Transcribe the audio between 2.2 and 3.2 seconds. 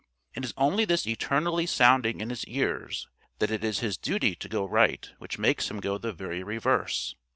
in his ears